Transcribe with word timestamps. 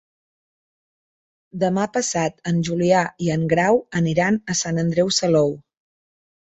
Demà 1.65 1.83
passat 1.99 2.41
en 2.53 2.65
Julià 2.71 3.05
i 3.29 3.31
en 3.37 3.47
Grau 3.55 3.81
aniran 4.03 4.43
a 4.57 4.61
Sant 4.65 4.85
Andreu 4.89 5.17
Salou. 5.23 5.59